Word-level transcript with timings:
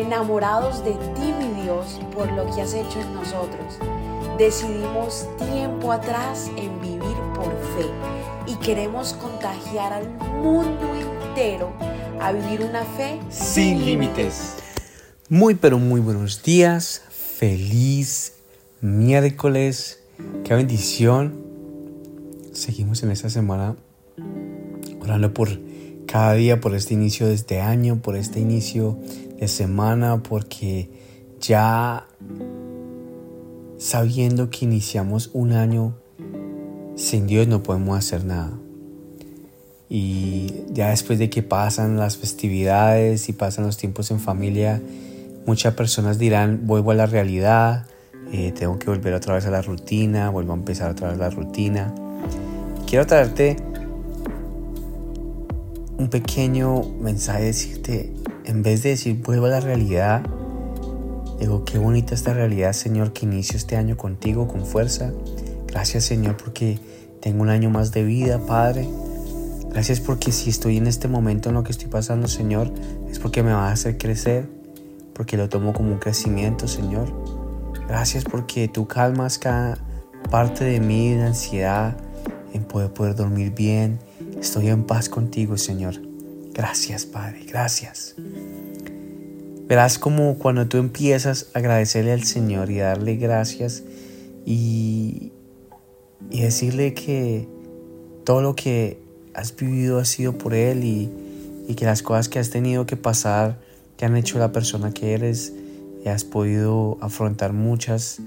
enamorados 0.00 0.84
de 0.84 0.92
ti, 0.92 1.32
mi 1.38 1.62
Dios, 1.62 2.00
por 2.14 2.30
lo 2.32 2.44
que 2.54 2.62
has 2.62 2.74
hecho 2.74 3.00
en 3.00 3.14
nosotros. 3.14 3.78
Decidimos 4.38 5.26
tiempo 5.38 5.92
atrás 5.92 6.50
en 6.56 6.80
vivir 6.80 7.16
por 7.34 7.50
fe 7.76 7.86
y 8.46 8.54
queremos 8.56 9.12
contagiar 9.14 9.92
al 9.92 10.08
mundo 10.42 10.94
entero 10.94 11.72
a 12.20 12.32
vivir 12.32 12.62
una 12.62 12.84
fe 12.84 13.20
sin 13.28 13.84
límites. 13.84 14.56
Muy 15.28 15.54
pero 15.54 15.78
muy 15.78 16.00
buenos 16.00 16.42
días, 16.42 17.02
feliz 17.10 18.34
miércoles, 18.80 20.00
qué 20.44 20.54
bendición. 20.54 21.44
Seguimos 22.52 23.02
en 23.02 23.10
esta 23.10 23.30
semana 23.30 23.76
orando 25.00 25.32
por 25.32 25.69
cada 26.06 26.34
día, 26.34 26.60
por 26.60 26.74
este 26.74 26.94
inicio 26.94 27.26
de 27.26 27.34
este 27.34 27.60
año, 27.60 28.00
por 28.02 28.16
este 28.16 28.40
inicio 28.40 28.98
de 29.38 29.48
semana, 29.48 30.22
porque 30.22 30.90
ya 31.40 32.06
sabiendo 33.78 34.50
que 34.50 34.66
iniciamos 34.66 35.30
un 35.32 35.52
año 35.52 35.96
sin 36.96 37.26
Dios 37.26 37.48
no 37.48 37.62
podemos 37.62 37.98
hacer 37.98 38.24
nada. 38.24 38.52
Y 39.88 40.64
ya 40.70 40.90
después 40.90 41.18
de 41.18 41.30
que 41.30 41.42
pasan 41.42 41.96
las 41.96 42.16
festividades 42.16 43.28
y 43.28 43.32
pasan 43.32 43.66
los 43.66 43.76
tiempos 43.76 44.10
en 44.10 44.20
familia, 44.20 44.80
muchas 45.46 45.74
personas 45.74 46.18
dirán, 46.18 46.66
vuelvo 46.66 46.92
a 46.92 46.94
la 46.94 47.06
realidad, 47.06 47.86
eh, 48.32 48.52
tengo 48.52 48.78
que 48.78 48.86
volver 48.86 49.14
otra 49.14 49.34
vez 49.34 49.46
a 49.46 49.50
la 49.50 49.62
rutina, 49.62 50.30
vuelvo 50.30 50.52
a 50.52 50.56
empezar 50.56 50.90
otra 50.90 51.08
vez 51.08 51.18
la 51.18 51.30
rutina. 51.30 51.92
Quiero 52.86 53.06
traerte 53.06 53.56
un 56.00 56.08
pequeño 56.08 56.82
mensaje, 56.98 57.44
decirte, 57.44 58.14
en 58.46 58.62
vez 58.62 58.82
de 58.82 58.90
decir 58.90 59.20
vuelvo 59.22 59.46
a 59.46 59.50
la 59.50 59.60
realidad, 59.60 60.22
digo, 61.38 61.66
qué 61.66 61.76
bonita 61.76 62.14
esta 62.14 62.32
realidad, 62.32 62.72
Señor, 62.72 63.12
que 63.12 63.26
inicio 63.26 63.58
este 63.58 63.76
año 63.76 63.98
contigo 63.98 64.48
con 64.48 64.64
fuerza. 64.64 65.12
Gracias, 65.66 66.04
Señor, 66.04 66.38
porque 66.38 66.78
tengo 67.20 67.42
un 67.42 67.50
año 67.50 67.68
más 67.68 67.92
de 67.92 68.02
vida, 68.02 68.38
Padre. 68.46 68.88
Gracias 69.68 70.00
porque 70.00 70.32
si 70.32 70.48
estoy 70.48 70.78
en 70.78 70.86
este 70.86 71.06
momento 71.06 71.50
en 71.50 71.56
lo 71.56 71.64
que 71.64 71.72
estoy 71.72 71.88
pasando, 71.88 72.28
Señor, 72.28 72.72
es 73.10 73.18
porque 73.18 73.42
me 73.42 73.52
va 73.52 73.68
a 73.68 73.72
hacer 73.72 73.98
crecer, 73.98 74.48
porque 75.12 75.36
lo 75.36 75.50
tomo 75.50 75.74
como 75.74 75.92
un 75.92 75.98
crecimiento, 75.98 76.66
Señor. 76.66 77.12
Gracias 77.88 78.24
porque 78.24 78.68
tú 78.68 78.88
calmas 78.88 79.38
cada 79.38 79.76
parte 80.30 80.64
de 80.64 80.80
mí 80.80 81.12
de 81.12 81.24
ansiedad, 81.24 81.94
en 82.54 82.64
poder, 82.64 82.90
poder 82.90 83.14
dormir 83.14 83.52
bien. 83.54 83.98
Estoy 84.40 84.68
en 84.68 84.84
paz 84.84 85.08
contigo, 85.08 85.58
Señor. 85.58 85.94
Gracias, 86.54 87.04
Padre, 87.04 87.44
gracias. 87.46 88.14
Verás 89.68 89.98
como 89.98 90.38
cuando 90.38 90.66
tú 90.66 90.78
empiezas 90.78 91.48
a 91.54 91.58
agradecerle 91.58 92.12
al 92.12 92.24
Señor 92.24 92.70
y 92.70 92.78
darle 92.78 93.16
gracias 93.16 93.82
y, 94.46 95.32
y 96.30 96.40
decirle 96.40 96.94
que 96.94 97.46
todo 98.24 98.40
lo 98.40 98.56
que 98.56 98.98
has 99.34 99.54
vivido 99.54 99.98
ha 99.98 100.04
sido 100.04 100.36
por 100.38 100.54
Él 100.54 100.84
y, 100.84 101.10
que 101.76 101.84
las 101.84 102.02
cosas 102.02 102.28
que 102.28 102.40
has 102.40 102.50
tenido 102.50 102.84
que 102.84 102.96
pasar 102.96 103.60
te 103.96 104.04
han 104.04 104.16
hecho 104.16 104.40
la 104.40 104.50
persona 104.50 104.92
que 104.92 105.12
eres 105.12 105.52
y 106.04 106.08
has 106.08 106.24
podido 106.24 106.98
afrontar 107.00 107.52
muchas 107.52 108.18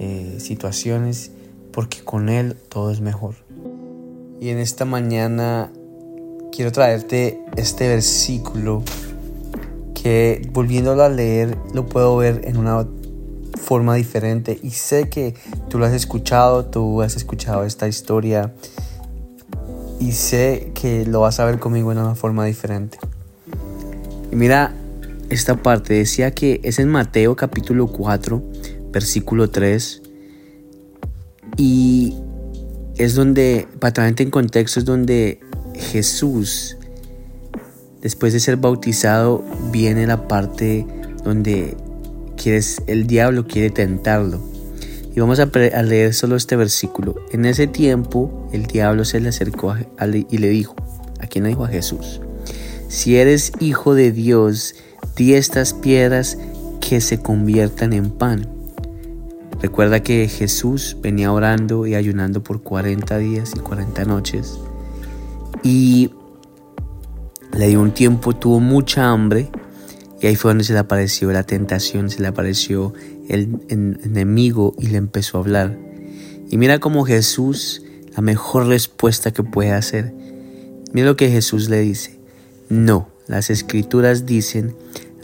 eh, 0.00 0.38
situaciones 0.40 1.30
porque 1.72 2.02
con 2.02 2.28
Él 2.28 2.56
todo 2.68 2.90
es 2.90 3.00
mejor. 3.00 3.47
Y 4.40 4.50
en 4.50 4.58
esta 4.58 4.84
mañana 4.84 5.72
quiero 6.52 6.72
traerte 6.72 7.40
este 7.56 7.88
versículo 7.88 8.82
que 9.94 10.48
volviéndolo 10.52 11.02
a 11.02 11.08
leer 11.08 11.56
lo 11.74 11.86
puedo 11.86 12.16
ver 12.16 12.42
en 12.44 12.56
una 12.56 12.86
forma 13.60 13.94
diferente. 13.96 14.58
Y 14.62 14.70
sé 14.70 15.08
que 15.08 15.34
tú 15.68 15.78
lo 15.78 15.86
has 15.86 15.92
escuchado, 15.92 16.66
tú 16.66 17.02
has 17.02 17.16
escuchado 17.16 17.64
esta 17.64 17.88
historia. 17.88 18.54
Y 20.00 20.12
sé 20.12 20.70
que 20.74 21.04
lo 21.04 21.20
vas 21.20 21.40
a 21.40 21.44
ver 21.44 21.58
conmigo 21.58 21.90
en 21.90 21.98
una 21.98 22.14
forma 22.14 22.44
diferente. 22.44 22.98
Y 24.30 24.36
mira 24.36 24.72
esta 25.30 25.56
parte, 25.56 25.94
decía 25.94 26.30
que 26.30 26.60
es 26.62 26.78
en 26.78 26.88
Mateo 26.88 27.34
capítulo 27.34 27.88
4, 27.88 28.42
versículo 28.92 29.50
3 29.50 30.02
y 31.58 32.14
es 32.98 33.14
donde, 33.14 33.66
para 33.80 34.08
en 34.08 34.30
contexto, 34.30 34.80
es 34.80 34.84
donde 34.84 35.40
Jesús, 35.74 36.76
después 38.02 38.32
de 38.32 38.40
ser 38.40 38.56
bautizado, 38.56 39.44
viene 39.72 40.06
la 40.06 40.28
parte 40.28 40.86
donde 41.24 41.76
el 42.86 43.06
diablo 43.06 43.46
quiere 43.46 43.70
tentarlo. 43.70 44.40
Y 45.14 45.20
vamos 45.20 45.40
a, 45.40 45.46
leer 45.82 46.14
solo 46.14 46.36
este 46.36 46.56
versículo. 46.56 47.16
En 47.32 47.44
ese 47.44 47.66
tiempo 47.66 48.48
el 48.52 48.66
diablo 48.66 49.04
se 49.04 49.20
le 49.20 49.30
acercó 49.30 49.74
y 50.30 50.38
le 50.38 50.48
dijo, 50.48 50.74
¿a 51.20 51.26
quién 51.26 51.44
le 51.44 51.50
dijo? 51.50 51.64
A 51.64 51.68
Jesús. 51.68 52.20
Si 52.88 53.16
eres 53.16 53.52
hijo 53.60 53.94
de 53.94 54.12
Dios, 54.12 54.76
di 55.16 55.34
estas 55.34 55.74
piedras 55.74 56.38
que 56.80 57.00
se 57.00 57.20
conviertan 57.20 57.92
en 57.92 58.10
pan. 58.10 58.57
Recuerda 59.60 60.02
que 60.02 60.28
Jesús 60.28 60.96
venía 61.02 61.32
orando 61.32 61.86
y 61.86 61.94
ayunando 61.94 62.42
por 62.42 62.62
40 62.62 63.18
días 63.18 63.52
y 63.56 63.58
40 63.58 64.04
noches. 64.04 64.58
Y 65.64 66.10
le 67.56 67.66
dio 67.66 67.80
un 67.80 67.92
tiempo, 67.92 68.36
tuvo 68.36 68.60
mucha 68.60 69.10
hambre. 69.10 69.50
Y 70.20 70.26
ahí 70.26 70.36
fue 70.36 70.50
donde 70.50 70.64
se 70.64 70.72
le 70.72 70.78
apareció 70.78 71.32
la 71.32 71.42
tentación, 71.42 72.10
se 72.10 72.22
le 72.22 72.28
apareció 72.28 72.92
el 73.28 73.60
enemigo 73.68 74.74
y 74.78 74.88
le 74.88 74.98
empezó 74.98 75.38
a 75.38 75.40
hablar. 75.40 75.78
Y 76.50 76.56
mira 76.56 76.78
cómo 76.78 77.04
Jesús, 77.04 77.82
la 78.16 78.22
mejor 78.22 78.66
respuesta 78.66 79.32
que 79.32 79.42
puede 79.42 79.72
hacer. 79.72 80.14
Mira 80.92 81.08
lo 81.08 81.16
que 81.16 81.30
Jesús 81.30 81.68
le 81.68 81.80
dice. 81.80 82.18
No, 82.68 83.08
las 83.26 83.50
escrituras 83.50 84.24
dicen, 84.24 84.74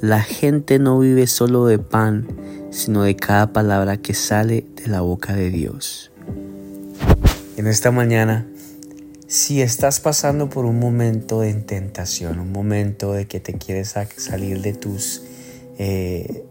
la 0.01 0.21
gente 0.23 0.79
no 0.79 0.99
vive 0.99 1.27
solo 1.27 1.67
de 1.67 1.79
pan, 1.79 2.27
sino 2.75 3.05
de 3.05 3.15
cada 3.15 3.53
palabra 3.53 3.99
que 3.99 4.15
sale 4.15 4.67
de 4.75 4.89
la 4.89 5.01
boca 5.01 5.35
de 5.35 5.51
Dios. 5.51 6.11
En 7.57 7.69
esta 7.69 7.93
mañana, 7.93 8.49
si 9.29 9.63
estás 9.63 10.01
pasando 10.01 10.51
por 10.51 10.65
un 10.65 10.81
momento 10.81 11.41
de 11.41 11.55
tentación, 11.55 12.41
un 12.41 12.51
momento 12.51 13.13
de 13.13 13.27
que 13.27 13.39
te 13.39 13.55
quieres 13.55 13.95
salir 14.17 14.61
de 14.61 14.75
tus 14.75 15.23
eh, 15.79 16.45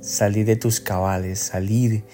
salir 0.00 0.46
de 0.46 0.56
tus 0.56 0.80
cabales, 0.80 1.40
salir 1.40 2.04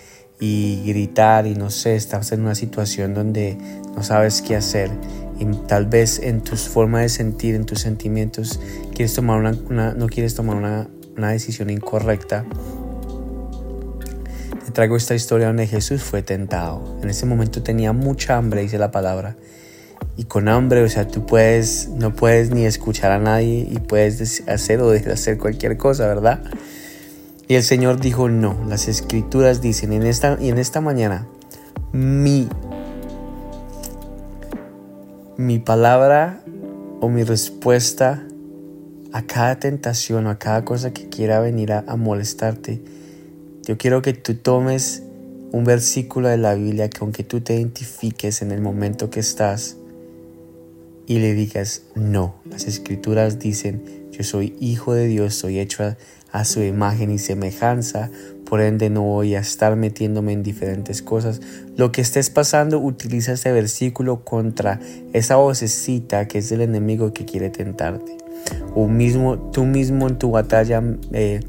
y 0.41 0.83
gritar 0.87 1.47
y 1.47 1.55
no 1.55 1.71
sé, 1.71 1.97
estás 1.97 2.33
en 2.33 2.41
una 2.41 2.55
situación 2.55 3.13
donde 3.13 3.59
no 3.95 4.03
sabes 4.03 4.41
qué 4.41 4.57
hacer 4.57 4.91
y 5.39 5.45
tal 5.67 5.87
vez 5.87 6.19
en 6.19 6.41
tus 6.43 6.69
formas 6.69 7.03
de 7.03 7.09
sentir, 7.11 7.55
en 7.55 7.67
tus 7.67 7.81
sentimientos, 7.81 8.59
quieres 8.95 9.15
tomar 9.15 9.39
una, 9.39 9.93
no 9.93 10.07
quieres 10.07 10.35
tomar 10.35 10.57
una, 10.57 10.89
una 11.17 11.31
decisión 11.31 11.71
incorrecta. 11.71 12.45
Traigo 14.79 14.97
esta 14.97 15.17
historia 15.17 15.49
donde 15.49 15.67
Jesús 15.67 16.05
fue 16.05 16.23
tentado. 16.23 17.01
En 17.03 17.11
ese 17.11 17.27
momento 17.27 17.65
tenía 17.65 17.93
mucha 17.93 18.37
hambre, 18.37 18.61
dice 18.61 18.79
la 18.79 18.93
palabra. 18.93 19.35
Y 20.17 20.23
con 20.23 20.47
hambre, 20.47 20.85
o 20.85 20.89
sea, 20.89 21.09
tú 21.09 21.27
puedes, 21.27 21.89
no 21.89 22.15
puedes 22.15 22.53
ni 22.53 22.65
escuchar 22.65 23.11
a 23.11 23.19
nadie 23.19 23.67
y 23.69 23.81
puedes 23.81 24.45
hacer 24.47 24.81
o 24.81 24.89
dejar 24.89 25.09
de 25.09 25.15
hacer 25.15 25.37
cualquier 25.37 25.77
cosa, 25.79 26.07
¿verdad? 26.07 26.45
Y 27.49 27.57
el 27.57 27.65
Señor 27.65 27.99
dijo, 27.99 28.29
no, 28.29 28.57
las 28.69 28.87
escrituras 28.87 29.61
dicen, 29.61 29.93
en 29.93 30.07
esta, 30.07 30.39
y 30.41 30.49
en 30.49 30.59
esta 30.59 30.81
mañana, 30.81 31.27
mi, 31.91 32.49
mi 35.37 35.59
palabra 35.59 36.45
o 37.01 37.09
mi 37.09 37.25
respuesta 37.25 38.23
a 39.13 39.23
cada 39.23 39.59
tentación 39.59 40.29
o 40.29 40.31
a 40.31 40.39
cada 40.39 40.65
cosa 40.65 40.93
que 40.93 41.09
quiera 41.09 41.41
venir 41.41 41.73
a, 41.73 41.83
a 41.89 41.97
molestarte, 41.97 42.81
yo 43.69 43.77
quiero 43.77 44.01
que 44.01 44.15
tú 44.15 44.35
tomes 44.35 45.03
un 45.53 45.65
versículo 45.65 46.29
de 46.29 46.39
la 46.39 46.55
Biblia 46.55 46.89
que 46.89 47.01
aunque 47.03 47.23
tú 47.23 47.43
te 47.43 47.55
identifiques 47.55 48.41
en 48.41 48.51
el 48.51 48.63
momento 48.63 49.11
que 49.11 49.21
estás 49.21 49.77
y 51.07 51.19
le 51.19 51.35
digas, 51.35 51.83
no, 51.95 52.37
las 52.47 52.67
escrituras 52.67 53.39
dicen, 53.39 54.09
yo 54.11 54.25
soy 54.25 54.57
hijo 54.59 54.95
de 54.95 55.07
Dios, 55.07 55.35
soy 55.35 55.59
hecho 55.59 55.85
a, 56.33 56.45
su 56.47 56.63
imagen 56.63 57.11
y 57.11 57.19
semejanza, 57.19 58.11
por 58.47 58.63
ende 58.63 58.89
no 58.89 59.03
voy 59.03 59.35
a 59.35 59.41
estar 59.41 59.77
metiéndome 59.77 60.33
en 60.33 60.43
diferentes 60.43 61.03
cosas. 61.03 61.43
Lo 61.77 61.93
que 61.93 62.01
estés 62.01 62.31
pasando, 62.31 62.79
utiliza 62.79 63.33
este 63.33 63.53
versículo 63.53 64.25
contra 64.25 64.81
esa 65.13 65.37
vocecita 65.37 66.27
que 66.27 66.39
es 66.39 66.51
el 66.53 66.63
enemigo 66.63 67.13
que 67.13 67.27
quiere 67.27 67.51
tentarte. 67.51 68.17
O 68.75 68.89
mismo, 68.89 69.37
tú 69.53 69.65
mismo 69.65 70.09
en 70.09 70.19
tu 70.19 70.31
batalla 70.31 70.83
eh, 71.13 71.41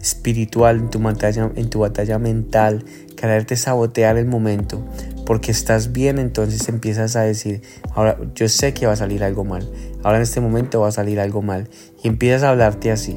espiritual, 0.00 0.78
en 0.78 0.90
tu 0.90 0.98
batalla, 1.00 1.50
en 1.54 1.70
tu 1.70 1.80
batalla 1.80 2.18
mental, 2.18 2.84
quererte 3.16 3.56
sabotear 3.56 4.16
el 4.16 4.26
momento, 4.26 4.84
porque 5.24 5.50
estás 5.50 5.92
bien, 5.92 6.18
entonces 6.18 6.68
empiezas 6.68 7.16
a 7.16 7.22
decir, 7.22 7.62
ahora 7.94 8.18
yo 8.34 8.48
sé 8.48 8.74
que 8.74 8.86
va 8.86 8.92
a 8.92 8.96
salir 8.96 9.24
algo 9.24 9.44
mal, 9.44 9.68
ahora 10.02 10.18
en 10.18 10.22
este 10.22 10.40
momento 10.40 10.80
va 10.80 10.88
a 10.88 10.92
salir 10.92 11.20
algo 11.20 11.42
mal, 11.42 11.68
y 12.02 12.08
empiezas 12.08 12.42
a 12.42 12.50
hablarte 12.50 12.90
así 12.90 13.16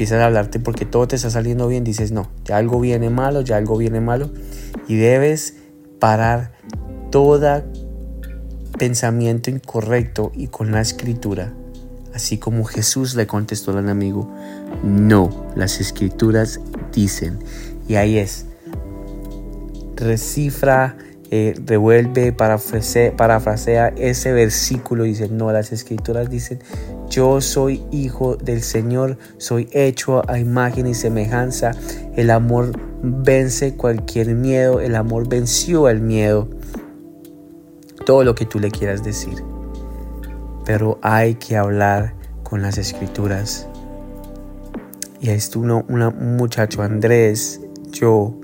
empiezas 0.00 0.22
a 0.22 0.26
hablarte 0.28 0.60
porque 0.60 0.86
todo 0.86 1.06
te 1.06 1.16
está 1.16 1.28
saliendo 1.28 1.68
bien, 1.68 1.84
dices, 1.84 2.10
no, 2.10 2.30
ya 2.46 2.56
algo 2.56 2.80
viene 2.80 3.10
malo, 3.10 3.42
ya 3.42 3.58
algo 3.58 3.76
viene 3.76 4.00
malo. 4.00 4.30
Y 4.88 4.96
debes 4.96 5.56
parar 5.98 6.52
todo 7.10 7.62
pensamiento 8.78 9.50
incorrecto 9.50 10.32
y 10.34 10.46
con 10.46 10.72
la 10.72 10.80
escritura. 10.80 11.52
Así 12.14 12.38
como 12.38 12.64
Jesús 12.64 13.14
le 13.14 13.26
contestó 13.26 13.76
al 13.76 13.88
amigo, 13.88 14.28
no, 14.82 15.46
las 15.54 15.80
escrituras 15.80 16.60
dicen. 16.92 17.38
Y 17.88 17.94
ahí 17.94 18.18
es, 18.18 18.46
recifra, 19.96 20.96
eh, 21.30 21.54
revuelve, 21.64 22.32
parafrasea, 22.32 23.88
ese 23.96 24.32
versículo. 24.32 25.04
Dice, 25.04 25.28
no, 25.28 25.52
las 25.52 25.70
escrituras 25.72 26.28
dicen, 26.28 26.58
yo 27.08 27.40
soy 27.40 27.84
hijo 27.92 28.36
del 28.36 28.62
Señor, 28.62 29.18
soy 29.38 29.68
hecho 29.72 30.28
a 30.28 30.38
imagen 30.38 30.86
y 30.86 30.94
semejanza. 30.94 31.72
El 32.16 32.30
amor 32.30 32.72
vence 33.02 33.76
cualquier 33.76 34.34
miedo, 34.34 34.80
el 34.80 34.96
amor 34.96 35.28
venció 35.28 35.88
el 35.88 36.00
miedo. 36.00 36.48
Todo 38.04 38.24
lo 38.24 38.34
que 38.34 38.46
tú 38.46 38.58
le 38.58 38.70
quieras 38.70 39.04
decir. 39.04 39.49
Pero 40.72 41.00
hay 41.02 41.34
que 41.34 41.56
hablar 41.56 42.14
con 42.44 42.62
las 42.62 42.78
escrituras. 42.78 43.66
Y 45.20 45.30
esto 45.30 45.58
uno, 45.58 45.84
un 45.88 46.36
muchacho, 46.36 46.84
Andrés, 46.84 47.60
yo, 47.90 48.38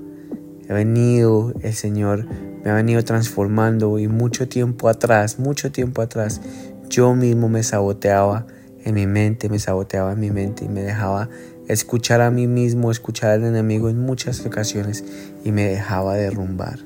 he 0.67 0.73
venido, 0.73 1.53
el 1.61 1.73
Señor 1.73 2.25
me 2.65 2.69
ha 2.69 2.73
venido 2.73 3.01
transformando 3.05 3.97
y 3.97 4.09
mucho 4.09 4.49
tiempo 4.49 4.89
atrás, 4.89 5.39
mucho 5.39 5.71
tiempo 5.71 6.01
atrás, 6.01 6.41
yo 6.89 7.15
mismo 7.15 7.47
me 7.47 7.63
saboteaba 7.63 8.45
en 8.83 8.95
mi 8.95 9.07
mente, 9.07 9.47
me 9.47 9.57
saboteaba 9.57 10.11
en 10.11 10.19
mi 10.19 10.29
mente 10.29 10.65
y 10.65 10.67
me 10.67 10.81
dejaba 10.81 11.29
escuchar 11.69 12.19
a 12.19 12.29
mí 12.29 12.45
mismo, 12.45 12.91
escuchar 12.91 13.31
al 13.31 13.45
enemigo 13.45 13.87
en 13.87 14.01
muchas 14.01 14.45
ocasiones 14.45 15.05
y 15.45 15.53
me 15.53 15.63
dejaba 15.63 16.15
derrumbar. 16.15 16.79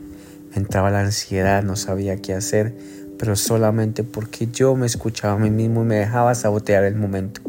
Entraba 0.53 0.91
la 0.91 0.99
ansiedad, 0.99 1.63
no 1.63 1.75
sabía 1.75 2.17
qué 2.17 2.35
hacer, 2.35 2.75
pero 3.21 3.35
solamente 3.35 4.03
porque 4.03 4.47
yo 4.47 4.75
me 4.75 4.87
escuchaba 4.87 5.35
a 5.35 5.37
mí 5.37 5.51
mismo 5.51 5.83
y 5.83 5.85
me 5.85 5.97
dejaba 5.97 6.33
sabotear 6.33 6.83
el 6.85 6.95
momento. 6.95 7.39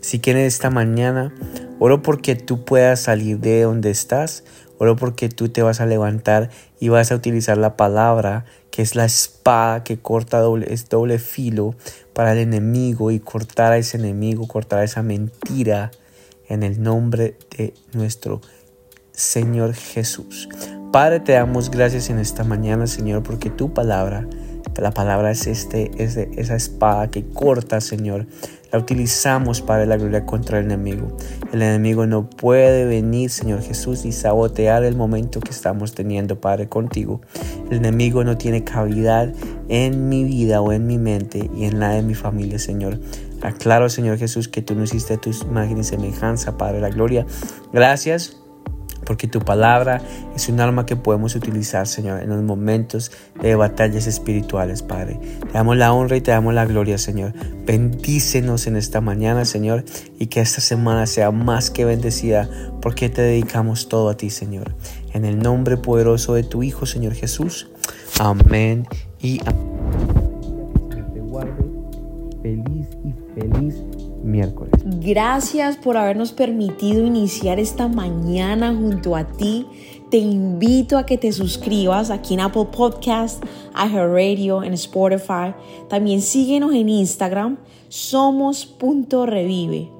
Si 0.00 0.20
quieres 0.20 0.54
esta 0.54 0.70
mañana, 0.70 1.34
oro 1.80 2.02
porque 2.02 2.36
tú 2.36 2.64
puedas 2.64 3.00
salir 3.00 3.40
de 3.40 3.62
donde 3.62 3.90
estás, 3.90 4.44
oro 4.78 4.94
porque 4.94 5.28
tú 5.28 5.48
te 5.48 5.60
vas 5.60 5.80
a 5.80 5.86
levantar 5.86 6.50
y 6.78 6.90
vas 6.90 7.10
a 7.10 7.16
utilizar 7.16 7.58
la 7.58 7.76
palabra 7.76 8.44
que 8.70 8.80
es 8.80 8.94
la 8.94 9.06
espada 9.06 9.82
que 9.82 9.98
corta 9.98 10.38
doble, 10.38 10.72
es 10.72 10.88
doble 10.88 11.18
filo 11.18 11.74
para 12.12 12.30
el 12.30 12.38
enemigo 12.38 13.10
y 13.10 13.18
cortar 13.18 13.72
a 13.72 13.78
ese 13.78 13.96
enemigo, 13.96 14.46
cortar 14.46 14.78
a 14.78 14.84
esa 14.84 15.02
mentira 15.02 15.90
en 16.48 16.62
el 16.62 16.80
nombre 16.80 17.36
de 17.56 17.74
nuestro 17.92 18.40
Señor 19.10 19.74
Jesús. 19.74 20.48
Padre, 20.92 21.18
te 21.18 21.32
damos 21.32 21.72
gracias 21.72 22.08
en 22.08 22.20
esta 22.20 22.44
mañana, 22.44 22.86
Señor, 22.86 23.24
porque 23.24 23.50
tu 23.50 23.74
palabra, 23.74 24.28
la 24.80 24.92
palabra 24.92 25.30
es, 25.30 25.46
este, 25.46 25.90
es 25.98 26.16
esa 26.16 26.56
espada 26.56 27.10
que 27.10 27.24
corta, 27.24 27.80
Señor, 27.80 28.26
la 28.70 28.78
utilizamos 28.78 29.62
para 29.62 29.86
la 29.86 29.96
gloria 29.96 30.26
contra 30.26 30.58
el 30.58 30.66
enemigo. 30.66 31.16
El 31.52 31.62
enemigo 31.62 32.06
no 32.06 32.28
puede 32.28 32.84
venir, 32.84 33.30
Señor 33.30 33.62
Jesús, 33.62 34.04
y 34.04 34.12
sabotear 34.12 34.84
el 34.84 34.94
momento 34.94 35.40
que 35.40 35.50
estamos 35.50 35.94
teniendo, 35.94 36.40
Padre, 36.40 36.68
contigo. 36.68 37.20
El 37.70 37.78
enemigo 37.78 38.24
no 38.24 38.36
tiene 38.36 38.64
cavidad 38.64 39.32
en 39.68 40.08
mi 40.08 40.24
vida 40.24 40.60
o 40.60 40.72
en 40.72 40.86
mi 40.86 40.98
mente 40.98 41.50
y 41.56 41.64
en 41.64 41.80
la 41.80 41.90
de 41.90 42.02
mi 42.02 42.14
familia, 42.14 42.58
Señor. 42.58 43.00
Aclaro, 43.42 43.88
Señor 43.88 44.18
Jesús, 44.18 44.48
que 44.48 44.62
tú 44.62 44.74
no 44.74 44.82
hiciste 44.82 45.16
tu 45.16 45.30
imagen 45.30 45.78
y 45.78 45.84
semejanza, 45.84 46.58
Padre, 46.58 46.80
la 46.80 46.90
gloria. 46.90 47.24
Gracias 47.72 48.36
porque 49.08 49.26
tu 49.26 49.40
palabra 49.40 50.02
es 50.36 50.50
un 50.50 50.60
arma 50.60 50.84
que 50.84 50.94
podemos 50.94 51.34
utilizar, 51.34 51.86
Señor, 51.86 52.22
en 52.22 52.28
los 52.28 52.42
momentos 52.42 53.10
de 53.40 53.54
batallas 53.54 54.06
espirituales, 54.06 54.82
Padre. 54.82 55.18
Te 55.40 55.54
damos 55.54 55.78
la 55.78 55.94
honra 55.94 56.18
y 56.18 56.20
te 56.20 56.30
damos 56.30 56.52
la 56.52 56.66
gloria, 56.66 56.98
Señor. 56.98 57.32
Bendícenos 57.64 58.66
en 58.66 58.76
esta 58.76 59.00
mañana, 59.00 59.46
Señor, 59.46 59.82
y 60.18 60.26
que 60.26 60.40
esta 60.40 60.60
semana 60.60 61.06
sea 61.06 61.30
más 61.30 61.70
que 61.70 61.86
bendecida, 61.86 62.50
porque 62.82 63.08
te 63.08 63.22
dedicamos 63.22 63.88
todo 63.88 64.10
a 64.10 64.16
ti, 64.18 64.28
Señor. 64.28 64.74
En 65.14 65.24
el 65.24 65.38
nombre 65.38 65.78
poderoso 65.78 66.34
de 66.34 66.42
tu 66.42 66.62
Hijo, 66.62 66.84
Señor 66.84 67.14
Jesús. 67.14 67.70
Amén 68.20 68.86
y 69.22 69.40
amén. 69.46 69.78
Feliz 72.42 72.88
y 73.04 73.40
feliz 73.40 74.07
miércoles. 74.22 74.72
Gracias 74.84 75.76
por 75.76 75.96
habernos 75.96 76.32
permitido 76.32 77.04
iniciar 77.04 77.58
esta 77.58 77.88
mañana 77.88 78.72
junto 78.74 79.16
a 79.16 79.24
ti. 79.24 79.66
Te 80.10 80.18
invito 80.18 80.96
a 80.96 81.04
que 81.04 81.18
te 81.18 81.32
suscribas 81.32 82.10
aquí 82.10 82.34
en 82.34 82.40
Apple 82.40 82.68
Podcast, 82.72 83.44
Radio, 83.74 84.62
en 84.62 84.72
Spotify. 84.74 85.54
También 85.88 86.22
síguenos 86.22 86.72
en 86.74 86.88
Instagram, 86.88 87.58
somos.revive. 87.88 89.90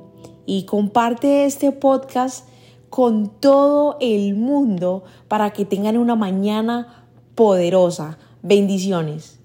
Y 0.46 0.64
comparte 0.64 1.44
este 1.44 1.72
podcast 1.72 2.48
con 2.88 3.28
todo 3.28 3.98
el 4.00 4.34
mundo 4.34 5.04
para 5.28 5.50
que 5.50 5.66
tengan 5.66 5.98
una 5.98 6.16
mañana 6.16 7.04
poderosa. 7.34 8.16
Bendiciones. 8.42 9.37